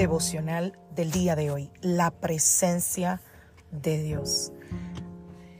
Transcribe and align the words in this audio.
Devocional 0.00 0.78
del 0.96 1.10
día 1.10 1.36
de 1.36 1.50
hoy, 1.50 1.70
la 1.82 2.10
presencia 2.10 3.20
de 3.70 4.02
Dios. 4.02 4.50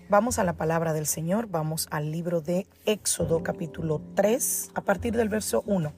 Vamos 0.09 0.39
a 0.39 0.45
la 0.45 0.55
palabra 0.55 0.95
del 0.95 1.05
Señor, 1.05 1.49
vamos 1.49 1.89
al 1.91 2.11
libro 2.11 2.41
de 2.41 2.67
Éxodo 2.87 3.43
capítulo 3.43 4.01
3, 4.15 4.71
a 4.73 4.81
partir 4.81 5.15
del 5.15 5.29
verso 5.29 5.63
1. 5.67 5.93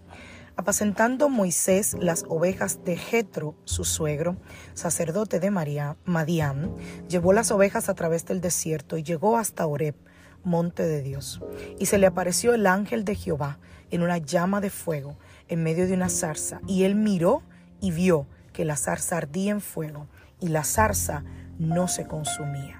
Apacentando 0.56 1.28
Moisés 1.28 1.94
las 2.00 2.24
ovejas 2.28 2.82
de 2.82 2.96
Jetro, 2.96 3.54
su 3.62 3.84
suegro, 3.84 4.36
sacerdote 4.74 5.38
de 5.38 5.52
María, 5.52 5.96
Madián, 6.04 6.74
llevó 7.08 7.32
las 7.32 7.52
ovejas 7.52 7.88
a 7.88 7.94
través 7.94 8.26
del 8.26 8.40
desierto 8.40 8.98
y 8.98 9.04
llegó 9.04 9.36
hasta 9.36 9.68
Oreb, 9.68 9.94
monte 10.42 10.84
de 10.84 11.00
Dios. 11.00 11.40
Y 11.78 11.86
se 11.86 11.98
le 11.98 12.08
apareció 12.08 12.54
el 12.54 12.66
ángel 12.66 13.04
de 13.04 13.14
Jehová 13.14 13.60
en 13.92 14.02
una 14.02 14.18
llama 14.18 14.60
de 14.60 14.70
fuego 14.70 15.16
en 15.46 15.62
medio 15.62 15.86
de 15.86 15.94
una 15.94 16.08
zarza, 16.08 16.60
y 16.66 16.82
él 16.82 16.96
miró 16.96 17.44
y 17.82 17.90
vio 17.90 18.26
que 18.54 18.64
la 18.64 18.76
zarza 18.76 19.18
ardía 19.18 19.50
en 19.50 19.60
fuego, 19.60 20.06
y 20.40 20.48
la 20.48 20.64
zarza 20.64 21.24
no 21.58 21.88
se 21.88 22.06
consumía. 22.06 22.78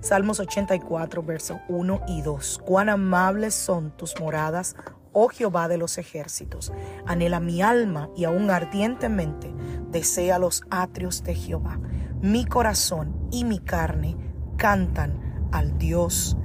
Salmos 0.00 0.40
84, 0.40 1.22
versos 1.22 1.58
1 1.68 2.00
y 2.08 2.22
2. 2.22 2.62
Cuán 2.64 2.88
amables 2.88 3.54
son 3.54 3.90
tus 3.90 4.18
moradas, 4.18 4.76
oh 5.12 5.28
Jehová 5.28 5.68
de 5.68 5.76
los 5.76 5.98
ejércitos. 5.98 6.72
Anhela 7.06 7.40
mi 7.40 7.60
alma 7.60 8.08
y 8.16 8.24
aún 8.24 8.50
ardientemente 8.50 9.52
desea 9.90 10.38
los 10.38 10.62
atrios 10.70 11.22
de 11.22 11.34
Jehová. 11.34 11.78
Mi 12.22 12.46
corazón 12.46 13.28
y 13.30 13.44
mi 13.44 13.58
carne 13.58 14.16
cantan 14.56 15.48
al 15.52 15.76
Dios 15.76 16.36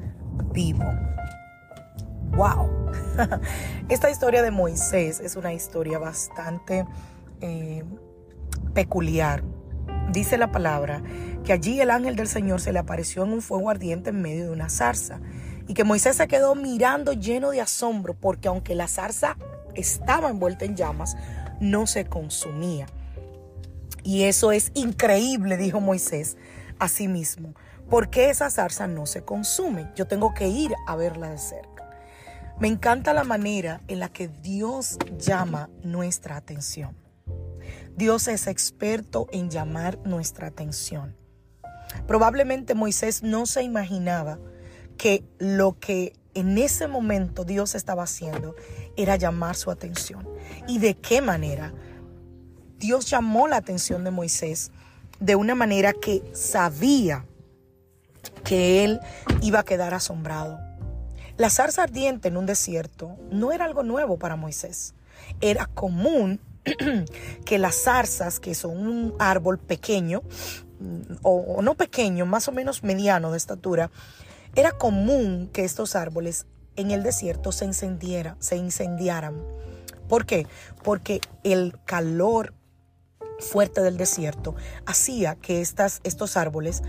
vivo. 0.52 0.86
¡Wow! 2.36 2.92
Esta 3.90 4.10
historia 4.10 4.42
de 4.42 4.52
Moisés 4.52 5.20
es 5.20 5.36
una 5.36 5.54
historia 5.54 6.00
bastante 6.00 6.86
eh, 7.46 7.84
peculiar. 8.74 9.44
Dice 10.12 10.38
la 10.38 10.52
palabra 10.52 11.04
que 11.44 11.54
allí 11.54 11.80
el 11.80 11.92
ángel 11.92 12.16
del 12.16 12.28
Señor 12.28 12.62
se 12.62 12.72
le 12.72 12.80
apareció 12.80 13.24
en 13.24 13.34
un 13.34 13.42
fuego 13.42 13.70
ardiente 13.70 14.10
en 14.10 14.22
medio 14.22 14.46
de 14.46 14.52
una 14.52 14.70
zarza 14.70 15.20
y 15.68 15.74
que 15.74 15.84
Moisés 15.84 16.18
se 16.18 16.28
quedó 16.28 16.56
mirando 16.56 17.14
lleno 17.14 17.52
de 17.52 17.62
asombro 17.62 18.14
porque 18.14 18.48
aunque 18.48 18.76
la 18.76 18.88
zarza 18.88 19.38
estaba 19.74 20.30
envuelta 20.30 20.66
en 20.66 20.76
llamas, 20.76 21.18
no 21.60 21.88
se 21.88 22.06
consumía. 22.06 22.88
Y 24.04 24.24
eso 24.24 24.52
es 24.52 24.72
increíble, 24.76 25.58
dijo 25.58 25.80
Moisés 25.80 26.38
a 26.80 26.88
sí 26.88 27.08
mismo. 27.08 27.56
¿Por 27.90 28.10
qué 28.10 28.30
esa 28.30 28.50
zarza 28.50 28.88
no 28.88 29.06
se 29.06 29.24
consume? 29.24 29.92
Yo 29.96 30.08
tengo 30.08 30.34
que 30.34 30.48
ir 30.48 30.74
a 30.88 30.96
verla 30.96 31.30
de 31.30 31.38
cerca. 31.38 31.76
Me 32.60 32.68
encanta 32.68 33.14
la 33.14 33.24
manera 33.24 33.82
en 33.88 34.00
la 34.00 34.10
que 34.10 34.28
Dios 34.28 34.98
llama 35.18 35.70
nuestra 35.84 36.38
atención. 36.38 37.05
Dios 37.96 38.28
es 38.28 38.48
experto 38.48 39.28
en 39.32 39.50
llamar 39.50 40.00
nuestra 40.06 40.48
atención. 40.48 41.16
Probablemente 42.08 42.76
Moisés 42.76 43.24
no 43.24 43.46
se 43.46 43.64
imaginaba 43.64 44.38
que 44.98 45.24
lo 45.40 45.80
que 45.80 46.14
en 46.34 46.58
ese 46.58 46.88
momento 46.88 47.46
Dios 47.46 47.74
estaba 47.74 48.04
haciendo 48.04 48.56
era 48.98 49.16
llamar 49.16 49.56
su 49.56 49.72
atención. 49.72 50.28
¿Y 50.68 50.80
de 50.80 50.96
qué 50.96 51.22
manera? 51.22 51.74
Dios 52.78 53.10
llamó 53.10 53.48
la 53.48 53.58
atención 53.58 54.04
de 54.04 54.12
Moisés 54.12 54.72
de 55.20 55.36
una 55.36 55.56
manera 55.56 55.94
que 55.94 56.22
sabía 56.34 57.26
que 58.44 58.84
él 58.84 59.00
iba 59.42 59.60
a 59.60 59.66
quedar 59.66 59.94
asombrado. 59.94 60.60
La 61.38 61.50
zarza 61.50 61.84
ardiente 61.84 62.28
en 62.28 62.38
un 62.38 62.46
desierto 62.46 63.18
no 63.32 63.54
era 63.54 63.66
algo 63.66 63.84
nuevo 63.84 64.18
para 64.18 64.36
Moisés. 64.36 64.94
Era 65.40 65.68
común 65.68 66.42
que 67.46 67.58
las 67.58 67.76
zarzas, 67.76 68.40
que 68.40 68.56
son 68.56 68.78
un 68.88 69.14
árbol 69.20 69.60
pequeño, 69.60 70.24
o, 71.22 71.62
no 71.62 71.76
pequeño, 71.76 72.26
más 72.26 72.48
o 72.48 72.52
menos 72.52 72.84
mediano 72.84 73.32
de 73.32 73.38
estatura, 73.38 73.92
era 74.56 74.72
común 74.72 75.50
que 75.52 75.64
estos 75.64 75.96
árboles 75.96 76.48
en 76.76 76.92
el 76.92 77.04
desierto 77.04 77.52
se 77.52 77.66
encendiera, 77.66 78.36
se 78.40 78.58
incendiaran. 78.58 79.42
¿Por 80.10 80.26
qué? 80.26 80.48
Porque 80.84 81.22
el 81.44 81.78
calor 81.86 82.54
fuerte 83.40 83.82
del 83.82 83.98
desierto 83.98 84.56
hacía 84.86 85.36
que 85.36 85.62
estas, 85.62 86.00
estos 86.04 86.38
árboles 86.38 86.84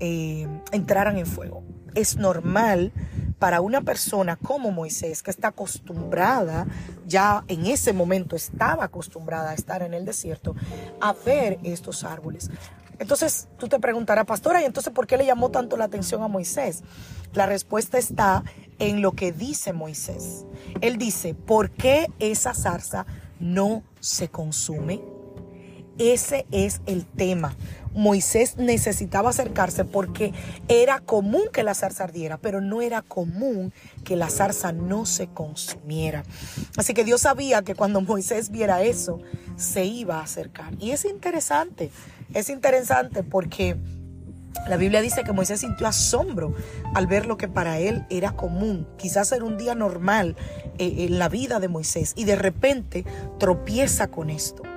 eh, 0.00 0.46
entraran 0.72 1.18
en 1.18 1.26
fuego. 1.26 1.64
Es 1.94 2.16
normal 2.16 2.92
para 3.38 3.60
una 3.60 3.80
persona 3.82 4.36
como 4.36 4.70
Moisés, 4.70 5.22
que 5.22 5.30
está 5.30 5.48
acostumbrada, 5.48 6.66
ya 7.06 7.44
en 7.48 7.66
ese 7.66 7.92
momento 7.92 8.36
estaba 8.36 8.84
acostumbrada 8.84 9.50
a 9.50 9.54
estar 9.54 9.82
en 9.82 9.94
el 9.94 10.04
desierto, 10.04 10.54
a 11.00 11.12
ver 11.12 11.58
estos 11.62 12.04
árboles. 12.04 12.50
Entonces 12.98 13.48
tú 13.58 13.68
te 13.68 13.78
preguntarás, 13.78 14.24
pastora, 14.26 14.60
¿y 14.60 14.64
entonces 14.64 14.92
por 14.92 15.06
qué 15.06 15.16
le 15.16 15.26
llamó 15.26 15.50
tanto 15.50 15.76
la 15.76 15.84
atención 15.84 16.22
a 16.22 16.28
Moisés? 16.28 16.82
La 17.32 17.46
respuesta 17.46 17.98
está 17.98 18.42
en 18.78 19.02
lo 19.02 19.12
que 19.12 19.32
dice 19.32 19.72
Moisés. 19.72 20.46
Él 20.80 20.98
dice, 20.98 21.34
¿por 21.34 21.70
qué 21.70 22.10
esa 22.18 22.54
zarza 22.54 23.06
no 23.38 23.84
se 24.00 24.28
consume? 24.28 25.00
Ese 25.98 26.46
es 26.52 26.80
el 26.86 27.04
tema. 27.04 27.56
Moisés 27.92 28.56
necesitaba 28.56 29.30
acercarse 29.30 29.84
porque 29.84 30.32
era 30.68 31.00
común 31.00 31.42
que 31.52 31.64
la 31.64 31.74
zarza 31.74 32.04
ardiera, 32.04 32.38
pero 32.38 32.60
no 32.60 32.80
era 32.80 33.02
común 33.02 33.72
que 34.04 34.14
la 34.14 34.30
zarza 34.30 34.70
no 34.72 35.06
se 35.06 35.26
consumiera. 35.26 36.22
Así 36.76 36.94
que 36.94 37.04
Dios 37.04 37.22
sabía 37.22 37.62
que 37.62 37.74
cuando 37.74 38.00
Moisés 38.00 38.50
viera 38.50 38.82
eso, 38.82 39.20
se 39.56 39.84
iba 39.84 40.18
a 40.18 40.22
acercar. 40.22 40.74
Y 40.78 40.92
es 40.92 41.04
interesante, 41.04 41.90
es 42.34 42.50
interesante 42.50 43.24
porque 43.24 43.76
la 44.68 44.76
Biblia 44.76 45.00
dice 45.00 45.24
que 45.24 45.32
Moisés 45.32 45.60
sintió 45.60 45.88
asombro 45.88 46.54
al 46.94 47.08
ver 47.08 47.26
lo 47.26 47.36
que 47.36 47.48
para 47.48 47.80
él 47.80 48.06
era 48.10 48.32
común. 48.32 48.86
Quizás 48.96 49.32
era 49.32 49.44
un 49.44 49.56
día 49.56 49.74
normal 49.74 50.36
eh, 50.78 51.06
en 51.08 51.18
la 51.18 51.28
vida 51.28 51.58
de 51.58 51.66
Moisés 51.66 52.12
y 52.16 52.24
de 52.24 52.36
repente 52.36 53.04
tropieza 53.38 54.06
con 54.06 54.30
esto 54.30 54.67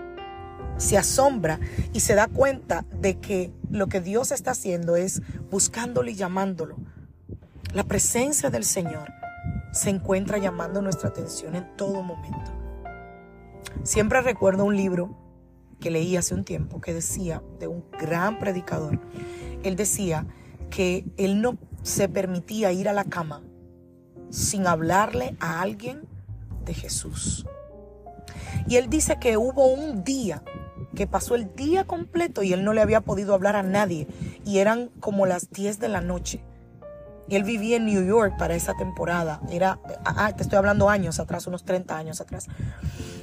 se 0.81 0.97
asombra 0.97 1.59
y 1.93 1.99
se 1.99 2.15
da 2.15 2.27
cuenta 2.27 2.85
de 2.91 3.19
que 3.19 3.53
lo 3.69 3.85
que 3.85 4.01
Dios 4.01 4.31
está 4.31 4.51
haciendo 4.51 4.95
es 4.95 5.21
buscándolo 5.51 6.09
y 6.09 6.15
llamándolo. 6.15 6.75
La 7.71 7.83
presencia 7.83 8.49
del 8.49 8.63
Señor 8.63 9.13
se 9.71 9.91
encuentra 9.91 10.39
llamando 10.39 10.81
nuestra 10.81 11.09
atención 11.09 11.55
en 11.55 11.77
todo 11.77 12.01
momento. 12.01 12.51
Siempre 13.83 14.21
recuerdo 14.21 14.65
un 14.65 14.75
libro 14.75 15.15
que 15.79 15.91
leí 15.91 16.17
hace 16.17 16.33
un 16.33 16.43
tiempo 16.43 16.81
que 16.81 16.95
decía 16.95 17.43
de 17.59 17.67
un 17.67 17.85
gran 17.99 18.39
predicador. 18.39 18.99
Él 19.61 19.75
decía 19.75 20.25
que 20.71 21.05
él 21.17 21.41
no 21.41 21.59
se 21.83 22.09
permitía 22.09 22.71
ir 22.71 22.89
a 22.89 22.93
la 22.93 23.03
cama 23.03 23.43
sin 24.31 24.65
hablarle 24.65 25.35
a 25.39 25.61
alguien 25.61 26.07
de 26.65 26.73
Jesús. 26.73 27.45
Y 28.67 28.77
él 28.77 28.89
dice 28.89 29.17
que 29.19 29.37
hubo 29.37 29.67
un 29.67 30.03
día 30.03 30.43
que 30.95 31.07
pasó 31.07 31.35
el 31.35 31.53
día 31.55 31.85
completo 31.85 32.43
y 32.43 32.53
él 32.53 32.63
no 32.63 32.73
le 32.73 32.81
había 32.81 33.01
podido 33.01 33.33
hablar 33.33 33.55
a 33.55 33.63
nadie. 33.63 34.07
Y 34.45 34.59
eran 34.59 34.89
como 34.99 35.25
las 35.25 35.51
10 35.51 35.79
de 35.79 35.89
la 35.89 36.01
noche. 36.01 36.43
Él 37.29 37.43
vivía 37.43 37.77
en 37.77 37.85
New 37.85 38.05
York 38.05 38.35
para 38.37 38.55
esa 38.55 38.73
temporada. 38.75 39.41
Era, 39.49 39.79
ah, 40.03 40.15
ah, 40.17 40.35
te 40.35 40.43
estoy 40.43 40.57
hablando 40.57 40.89
años 40.89 41.19
atrás, 41.19 41.47
unos 41.47 41.63
30 41.63 41.97
años 41.97 42.19
atrás. 42.19 42.47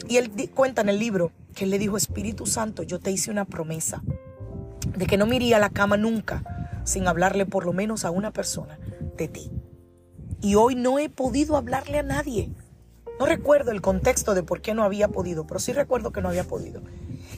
Y 0.09 0.17
él 0.17 0.50
cuenta 0.55 0.81
en 0.81 0.88
el 0.88 0.99
libro 0.99 1.31
que 1.55 1.65
él 1.65 1.70
le 1.70 1.79
dijo, 1.79 1.97
Espíritu 1.97 2.47
Santo, 2.47 2.82
yo 2.82 3.00
te 3.00 3.11
hice 3.11 3.31
una 3.31 3.44
promesa 3.44 4.03
de 4.97 5.06
que 5.06 5.19
no 5.19 5.26
me 5.26 5.37
iría 5.37 5.56
a 5.56 5.61
la 5.61 5.70
cama 5.70 5.97
nunca 5.99 6.43
sin 6.85 7.06
hablarle 7.06 7.44
por 7.44 7.67
lo 7.67 7.75
menos 7.75 8.06
a 8.06 8.11
una 8.11 8.32
persona 8.32 8.79
de 9.17 9.29
ti. 9.29 9.50
Y 10.41 10.55
hoy 10.55 10.75
no 10.75 10.99
he 10.99 11.11
podido 11.11 11.56
hablarle 11.56 11.99
a 11.99 12.03
nadie. 12.03 12.50
No 13.19 13.26
recuerdo 13.26 13.73
el 13.73 13.82
contexto 13.82 14.35
de 14.35 14.43
por 14.43 14.62
qué 14.62 14.73
no 14.73 14.85
había 14.85 15.09
podido, 15.09 15.47
pero 15.47 15.61
sí 15.61 15.73
recuerdo 15.73 16.12
que 16.12 16.23
no 16.23 16.29
había 16.29 16.44
podido. 16.44 16.82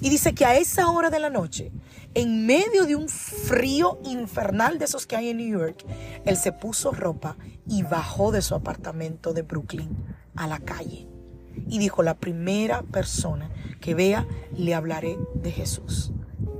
Y 0.01 0.09
dice 0.09 0.35
que 0.35 0.45
a 0.45 0.57
esa 0.57 0.91
hora 0.91 1.11
de 1.11 1.21
la 1.21 1.31
noche, 1.31 1.73
en 2.15 2.47
medio 2.47 2.87
de 2.87 2.97
un 2.97 3.09
frío 3.09 4.01
infernal 4.05 4.79
de 4.79 4.87
esos 4.87 5.07
que 5.07 5.17
hay 5.17 5.29
en 5.29 5.37
New 5.37 5.59
York, 5.59 5.85
él 6.25 6.37
se 6.37 6.53
puso 6.53 6.93
ropa 6.93 7.37
y 7.69 7.83
bajó 7.83 8.33
de 8.33 8.43
su 8.43 8.55
apartamento 8.55 9.33
de 9.33 9.43
Brooklyn 9.43 9.97
a 10.37 10.47
la 10.47 10.59
calle. 10.59 11.07
Y 11.69 11.79
dijo, 11.79 12.03
la 12.03 12.15
primera 12.15 12.83
persona 12.83 13.51
que 13.81 13.95
vea, 13.95 14.27
le 14.57 14.75
hablaré 14.75 15.19
de 15.35 15.53
Jesús. 15.53 16.13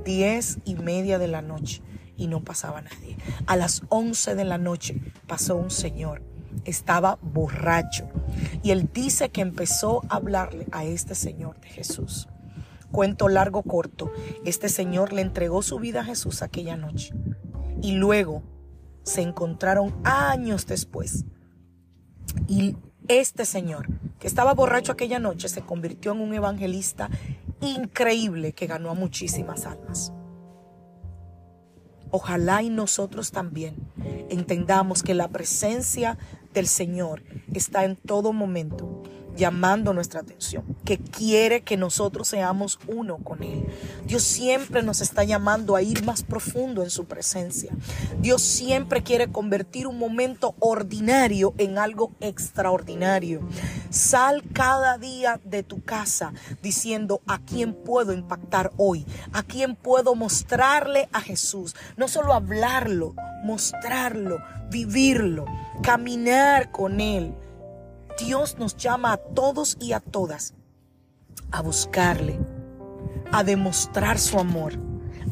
Diez 0.05 0.59
y 0.65 0.75
media 0.75 1.19
de 1.19 1.27
la 1.27 1.41
noche 1.41 1.81
y 2.17 2.27
no 2.27 2.43
pasaba 2.43 2.81
nadie. 2.81 3.17
A 3.47 3.55
las 3.55 3.81
once 3.89 4.35
de 4.35 4.45
la 4.45 4.57
noche 4.57 5.01
pasó 5.27 5.55
un 5.55 5.71
señor. 5.71 6.21
Estaba 6.65 7.17
borracho. 7.21 8.07
Y 8.63 8.71
él 8.71 8.89
dice 8.93 9.29
que 9.29 9.41
empezó 9.41 10.01
a 10.09 10.17
hablarle 10.17 10.67
a 10.71 10.85
este 10.85 11.15
señor 11.15 11.59
de 11.61 11.69
Jesús. 11.69 12.27
Cuento 12.91 13.29
largo 13.29 13.63
corto, 13.63 14.11
este 14.45 14.69
señor 14.69 15.13
le 15.13 15.21
entregó 15.21 15.61
su 15.61 15.79
vida 15.79 16.01
a 16.01 16.05
Jesús 16.05 16.41
aquella 16.41 16.75
noche. 16.75 17.13
Y 17.81 17.93
luego 17.93 18.43
se 19.03 19.21
encontraron 19.21 19.95
años 20.03 20.65
después. 20.67 21.25
Y 22.47 22.75
este 23.07 23.45
señor, 23.45 23.87
que 24.19 24.27
estaba 24.27 24.53
borracho 24.53 24.91
aquella 24.91 25.19
noche, 25.19 25.49
se 25.49 25.61
convirtió 25.61 26.11
en 26.11 26.21
un 26.21 26.33
evangelista 26.33 27.09
increíble 27.61 28.53
que 28.53 28.67
ganó 28.67 28.89
a 28.89 28.95
muchísimas 28.95 29.65
almas. 29.65 30.13
Ojalá 32.11 32.61
y 32.61 32.69
nosotros 32.69 33.31
también 33.31 33.75
entendamos 34.29 35.01
que 35.01 35.13
la 35.13 35.29
presencia 35.29 36.17
del 36.53 36.67
Señor 36.67 37.23
está 37.53 37.85
en 37.85 37.95
todo 37.95 38.33
momento 38.33 39.01
llamando 39.35 39.93
nuestra 39.93 40.21
atención, 40.21 40.63
que 40.85 40.97
quiere 40.97 41.61
que 41.61 41.77
nosotros 41.77 42.27
seamos 42.27 42.79
uno 42.87 43.17
con 43.17 43.43
Él. 43.43 43.65
Dios 44.05 44.23
siempre 44.23 44.83
nos 44.83 45.01
está 45.01 45.23
llamando 45.23 45.75
a 45.75 45.81
ir 45.81 46.03
más 46.03 46.23
profundo 46.23 46.83
en 46.83 46.89
su 46.89 47.05
presencia. 47.05 47.71
Dios 48.19 48.41
siempre 48.41 49.03
quiere 49.03 49.31
convertir 49.31 49.87
un 49.87 49.97
momento 49.97 50.55
ordinario 50.59 51.53
en 51.57 51.77
algo 51.77 52.11
extraordinario. 52.19 53.41
Sal 53.89 54.43
cada 54.53 54.97
día 54.97 55.39
de 55.43 55.63
tu 55.63 55.81
casa 55.81 56.33
diciendo 56.61 57.21
a 57.27 57.39
quién 57.39 57.73
puedo 57.73 58.13
impactar 58.13 58.71
hoy, 58.77 59.05
a 59.33 59.43
quién 59.43 59.75
puedo 59.75 60.15
mostrarle 60.15 61.09
a 61.13 61.21
Jesús. 61.21 61.75
No 61.97 62.07
solo 62.07 62.33
hablarlo, 62.33 63.15
mostrarlo, 63.43 64.39
vivirlo, 64.69 65.45
caminar 65.81 66.71
con 66.71 67.01
Él 67.01 67.33
Dios 68.25 68.57
nos 68.59 68.77
llama 68.77 69.13
a 69.13 69.17
todos 69.17 69.77
y 69.79 69.93
a 69.93 69.99
todas 69.99 70.53
a 71.51 71.61
buscarle, 71.61 72.39
a 73.31 73.43
demostrar 73.43 74.19
su 74.19 74.39
amor, 74.39 74.73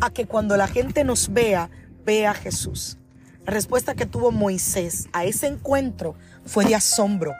a 0.02 0.10
que 0.10 0.26
cuando 0.26 0.58
la 0.58 0.68
gente 0.68 1.04
nos 1.04 1.32
vea, 1.32 1.70
vea 2.06 2.32
a 2.32 2.34
Jesús. 2.34 2.98
La 3.46 3.54
respuesta 3.54 3.96
que 3.96 4.06
tuvo 4.06 4.32
Moisés 4.32 5.08
a 5.14 5.26
ese 5.26 5.48
encuentro 5.48 6.16
fue 6.46 6.66
de 6.66 6.76
asombro. 6.76 7.34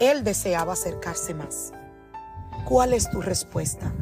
Él 0.00 0.24
deseaba 0.24 0.72
acercarse 0.72 1.34
más. 1.34 1.72
¿Cuál 2.64 2.94
es 2.94 3.10
tu 3.10 3.20
respuesta 3.20 3.92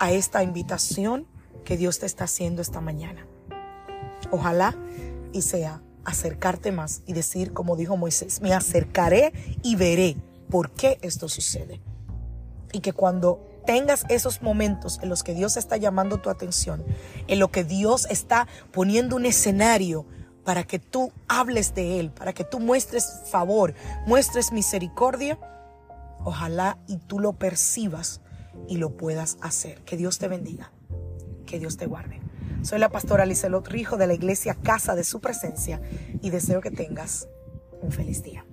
a 0.00 0.10
esta 0.10 0.42
invitación 0.42 1.26
que 1.64 1.76
Dios 1.76 2.00
te 2.00 2.06
está 2.06 2.24
haciendo 2.24 2.60
esta 2.60 2.80
mañana? 2.80 3.26
Ojalá 4.30 4.74
y 5.32 5.42
sea 5.42 5.80
acercarte 6.04 6.72
más 6.72 7.02
y 7.06 7.12
decir, 7.12 7.52
como 7.52 7.76
dijo 7.76 7.96
Moisés, 7.96 8.40
me 8.40 8.52
acercaré 8.52 9.32
y 9.62 9.76
veré 9.76 10.16
por 10.50 10.70
qué 10.72 10.98
esto 11.02 11.28
sucede. 11.28 11.80
Y 12.72 12.80
que 12.80 12.92
cuando 12.92 13.46
tengas 13.66 14.04
esos 14.08 14.42
momentos 14.42 14.98
en 15.02 15.08
los 15.08 15.22
que 15.22 15.34
Dios 15.34 15.56
está 15.56 15.76
llamando 15.76 16.18
tu 16.18 16.30
atención, 16.30 16.84
en 17.26 17.38
lo 17.38 17.50
que 17.50 17.64
Dios 17.64 18.06
está 18.10 18.46
poniendo 18.72 19.16
un 19.16 19.26
escenario 19.26 20.06
para 20.44 20.64
que 20.64 20.78
tú 20.78 21.12
hables 21.28 21.74
de 21.74 22.00
Él, 22.00 22.10
para 22.10 22.32
que 22.32 22.44
tú 22.44 22.60
muestres 22.60 23.20
favor, 23.30 23.74
muestres 24.06 24.52
misericordia, 24.52 25.38
ojalá 26.24 26.78
y 26.86 26.96
tú 26.98 27.18
lo 27.18 27.34
percibas 27.34 28.20
y 28.68 28.76
lo 28.76 28.96
puedas 28.96 29.36
hacer. 29.40 29.82
Que 29.84 29.96
Dios 29.96 30.18
te 30.18 30.28
bendiga, 30.28 30.72
que 31.46 31.58
Dios 31.58 31.76
te 31.76 31.86
guarde. 31.86 32.20
Soy 32.62 32.78
la 32.78 32.90
pastora 32.90 33.26
Lizelot 33.26 33.66
Rijo 33.68 33.96
de 33.96 34.06
la 34.06 34.14
iglesia 34.14 34.54
Casa 34.54 34.94
de 34.94 35.04
Su 35.04 35.20
Presencia 35.20 35.80
y 36.20 36.30
deseo 36.30 36.60
que 36.60 36.70
tengas 36.70 37.28
un 37.80 37.90
feliz 37.90 38.22
día. 38.22 38.44